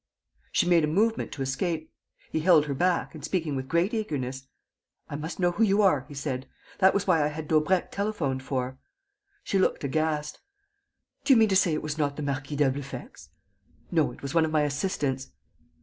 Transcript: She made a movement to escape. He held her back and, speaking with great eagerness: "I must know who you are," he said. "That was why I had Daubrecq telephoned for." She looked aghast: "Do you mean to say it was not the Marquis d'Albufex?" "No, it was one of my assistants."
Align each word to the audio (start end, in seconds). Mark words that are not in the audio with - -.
She 0.51 0.65
made 0.67 0.83
a 0.83 0.87
movement 0.87 1.31
to 1.33 1.43
escape. 1.43 1.93
He 2.31 2.39
held 2.39 2.65
her 2.65 2.73
back 2.73 3.13
and, 3.13 3.23
speaking 3.23 3.55
with 3.55 3.67
great 3.67 3.93
eagerness: 3.93 4.47
"I 5.07 5.15
must 5.15 5.39
know 5.39 5.51
who 5.51 5.63
you 5.63 5.83
are," 5.83 6.05
he 6.07 6.15
said. 6.15 6.47
"That 6.79 6.95
was 6.95 7.05
why 7.05 7.23
I 7.23 7.27
had 7.27 7.47
Daubrecq 7.47 7.91
telephoned 7.91 8.41
for." 8.41 8.79
She 9.43 9.59
looked 9.59 9.83
aghast: 9.83 10.39
"Do 11.23 11.33
you 11.33 11.37
mean 11.37 11.49
to 11.49 11.55
say 11.55 11.75
it 11.75 11.83
was 11.83 11.99
not 11.99 12.15
the 12.15 12.23
Marquis 12.23 12.55
d'Albufex?" 12.55 13.29
"No, 13.91 14.11
it 14.11 14.23
was 14.23 14.33
one 14.33 14.43
of 14.43 14.49
my 14.49 14.61
assistants." 14.63 15.33